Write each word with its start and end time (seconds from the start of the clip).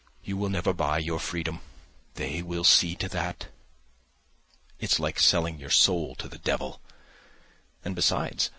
You 0.23 0.35
will 0.35 0.49
never 0.49 0.73
buy 0.73 0.97
your 0.97 1.19
freedom. 1.19 1.59
They 2.15 2.41
will 2.41 2.63
see 2.63 2.95
to 2.95 3.07
that. 3.09 3.49
It's 4.79 4.99
like 4.99 5.19
selling 5.19 5.59
your 5.59 5.69
soul 5.69 6.15
to 6.15 6.27
the 6.27 6.39
devil.... 6.39 6.81
And 7.85 7.95
besides 7.95 8.49